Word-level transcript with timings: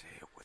say 0.00 0.08
a 0.22 0.26
word. 0.34 0.39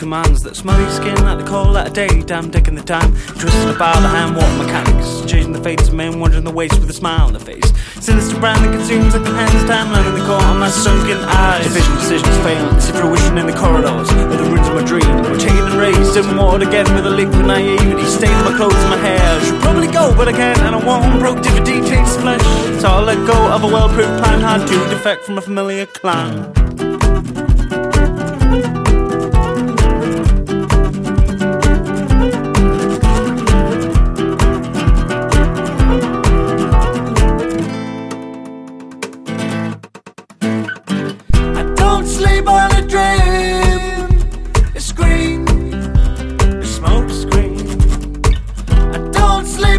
Commands 0.00 0.42
that 0.42 0.56
smell 0.56 0.80
your 0.80 0.90
skin 0.90 1.14
like 1.24 1.38
the 1.38 1.44
cold 1.44 1.74
light 1.74 1.88
of 1.88 1.92
day. 1.92 2.22
Damn, 2.22 2.50
taking 2.50 2.74
the 2.74 2.82
time, 2.82 3.12
twisting 3.36 3.68
about 3.68 4.00
the 4.00 4.08
hand, 4.08 4.34
warm 4.34 4.58
mechanics, 4.58 5.20
changing 5.30 5.52
the 5.52 5.62
fates 5.62 5.88
of 5.88 5.94
men, 5.94 6.18
wandering 6.18 6.44
the 6.44 6.50
waste 6.50 6.78
with 6.80 6.88
a 6.88 6.92
smile 6.92 7.26
on 7.26 7.32
the 7.32 7.40
face. 7.40 7.68
Sinister 8.00 8.40
brand 8.40 8.64
that 8.64 8.72
consumes 8.72 9.14
like 9.14 9.24
the 9.24 9.30
hands, 9.30 9.62
timeline 9.68 10.08
in 10.08 10.14
the 10.18 10.24
core 10.24 10.40
on 10.40 10.58
my 10.58 10.70
sunken 10.70 11.18
eyes. 11.20 11.64
Division 11.64 11.94
decisions 11.96 12.36
fail, 12.40 12.80
see 12.80 12.92
fruition 12.92 13.36
in 13.38 13.46
the 13.46 13.52
corridors, 13.52 14.08
or 14.10 14.36
the 14.40 14.48
roots 14.48 14.68
of 14.68 14.74
my 14.74 14.84
dream. 14.84 15.14
We're 15.28 15.36
and 15.36 15.76
raised 15.76 16.16
in 16.16 16.36
water 16.36 16.66
again 16.66 16.88
with 16.94 17.06
a 17.06 17.10
liquid 17.10 17.46
naivety, 17.46 18.06
staining 18.06 18.44
my 18.44 18.56
clothes 18.56 18.74
and 18.74 18.90
my 18.90 18.96
hair. 18.98 19.40
Should 19.44 19.60
probably 19.60 19.88
go, 19.88 20.14
but 20.16 20.28
I 20.28 20.32
can't, 20.32 20.58
and 20.64 20.74
I 20.74 20.80
won't. 20.80 21.20
Productivity 21.20 21.80
takes 21.84 22.16
flesh, 22.16 22.42
so 22.80 22.88
I'll 22.88 23.04
let 23.04 23.20
go 23.26 23.36
of 23.52 23.64
a 23.64 23.68
well-proved 23.68 24.16
plan. 24.22 24.40
Hard 24.40 24.66
to 24.66 24.76
defect 24.88 25.24
from 25.24 25.38
a 25.38 25.42
familiar 25.42 25.86
clan. 25.86 26.59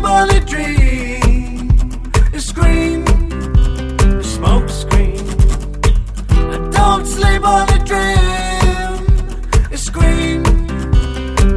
Sleep 0.01 0.13
on 0.13 0.29
dream. 0.47 1.69
Smoke 4.23 4.69
screen. 4.69 5.19
I 6.31 6.69
don't 6.71 7.05
sleep 7.05 7.45
on 7.45 7.67
dream. 7.85 9.05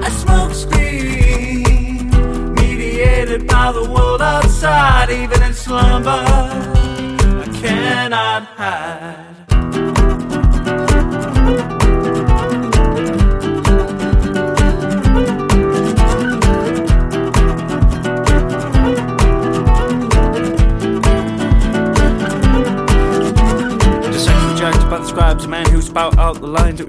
A 0.02 0.10
smoke 0.10 0.52
screen. 0.52 2.10
Mediated 2.54 3.46
by 3.46 3.72
the 3.72 3.90
world 3.90 4.20
outside, 4.20 5.08
even 5.08 5.42
in 5.42 5.54
slumber, 5.54 6.10
I 6.10 7.48
cannot 7.62 8.42
hide. 8.58 9.33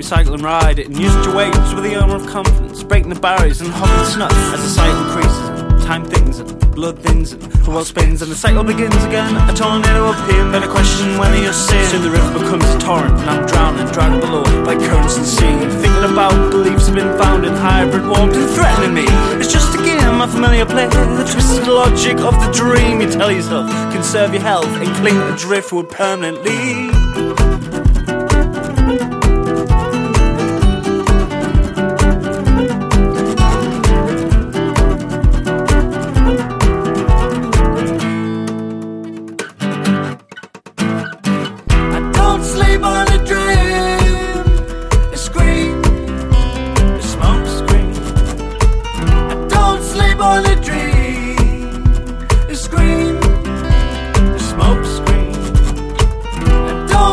Cycle 0.06 0.36
and 0.36 0.44
ride 0.44 0.78
it, 0.80 0.88
and 0.88 0.98
use 0.98 1.14
your 1.26 1.36
waves 1.36 1.74
with 1.74 1.84
the 1.84 1.96
armor 1.96 2.16
of 2.16 2.28
confidence, 2.28 2.84
breaking 2.84 3.10
the 3.10 3.20
barriers 3.20 3.60
and 3.60 3.72
hopping 3.72 4.06
snuff 4.06 4.32
as 4.54 4.62
the 4.62 4.70
cycle 4.70 5.02
increases. 5.06 5.84
Time 5.84 6.06
thins 6.06 6.40
and 6.40 6.76
blood 6.76 7.00
thins 7.00 7.32
and 7.34 7.42
the 7.42 7.72
world 7.72 7.88
spins 7.88 8.22
and 8.22 8.32
the 8.32 8.36
cycle 8.36 8.64
begins 8.64 8.96
again. 9.04 9.36
A 9.50 9.54
tornado 9.54 10.12
appears, 10.12 10.52
then 10.52 10.64
a 10.64 10.68
question 10.68 11.18
whether 11.18 11.38
you're 11.42 11.54
sin. 11.54 11.86
Soon 11.90 12.04
the 12.04 12.12
river 12.12 12.32
becomes 12.34 12.66
a 12.66 12.78
torrent 12.80 13.18
and 13.20 13.30
I'm 13.30 13.46
drowning, 13.46 13.88
dragged 13.92 14.22
below 14.22 14.44
by 14.64 14.76
currents 14.76 15.18
and 15.18 15.26
sea. 15.26 15.58
Thinking 15.82 16.12
about 16.12 16.34
beliefs 16.52 16.88
have 16.88 16.96
been 16.96 17.18
found 17.18 17.46
in 17.46 17.54
hybrid 17.54 18.06
warped 18.06 18.36
and 18.36 18.50
threatening 18.56 18.94
me. 18.94 19.06
It's 19.40 19.52
just 19.52 19.74
a 19.74 19.82
game, 19.84 20.22
a 20.22 20.28
familiar 20.28 20.66
play, 20.66 20.88
the 20.88 21.28
twisted 21.30 21.68
logic 21.68 22.18
of 22.20 22.34
the 22.40 22.52
dream. 22.54 23.02
You 23.02 23.10
tell 23.12 23.32
yourself, 23.32 23.70
conserve 23.92 24.34
your 24.34 24.44
health 24.44 24.70
and 24.82 24.88
cling 24.98 25.18
to 25.18 25.36
driftwood 25.38 25.90
permanently. 25.90 27.05